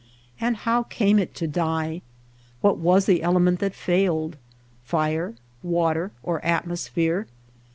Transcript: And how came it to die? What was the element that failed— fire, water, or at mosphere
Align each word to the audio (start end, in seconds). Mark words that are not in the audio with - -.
And 0.39 0.57
how 0.57 0.81
came 0.81 1.19
it 1.19 1.35
to 1.35 1.47
die? 1.47 2.01
What 2.61 2.79
was 2.79 3.05
the 3.05 3.21
element 3.21 3.59
that 3.59 3.75
failed— 3.75 4.35
fire, 4.83 5.35
water, 5.61 6.11
or 6.23 6.43
at 6.43 6.65
mosphere 6.67 7.27